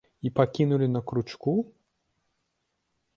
[0.27, 1.53] І пакінулі на кручку?